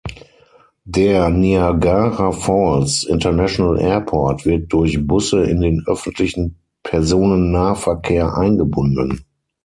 Der 0.85 1.29
Niagara 1.29 2.31
Falls 2.31 3.03
International 3.03 3.77
Airport 3.79 4.47
wird 4.47 4.73
durch 4.73 5.05
Busse 5.05 5.43
in 5.43 5.61
den 5.61 5.83
Öffentlichen 5.85 6.57
Personennahverkehr 6.81 8.33
eingebunden. 8.35 9.23